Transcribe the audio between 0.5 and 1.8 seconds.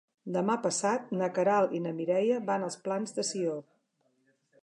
passat na Queralt